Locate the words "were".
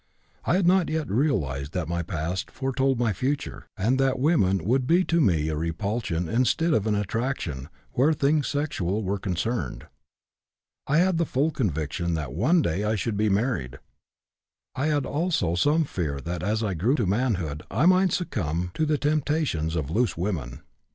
9.03-9.19